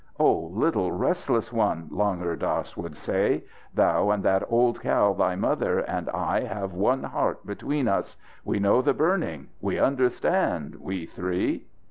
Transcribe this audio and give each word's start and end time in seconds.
"Oh, 0.19 0.49
little 0.51 0.91
restless 0.91 1.53
one," 1.53 1.87
Langur 1.91 2.35
Dass 2.35 2.75
would 2.75 2.97
say, 2.97 3.43
"thou 3.75 4.09
and 4.09 4.23
that 4.23 4.41
old 4.49 4.81
cow 4.81 5.13
thy 5.13 5.35
mother 5.35 5.77
and 5.77 6.09
I 6.09 6.39
have 6.43 6.73
one 6.73 7.03
heart 7.03 7.45
between 7.45 7.87
us. 7.87 8.17
We 8.43 8.57
know 8.57 8.81
the 8.81 8.95
burning 8.95 9.49
we 9.61 9.77
understand, 9.77 10.77
we 10.79 11.05
three!" 11.05 11.67